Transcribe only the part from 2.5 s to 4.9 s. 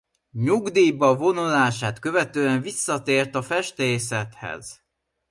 visszatért a festészethez.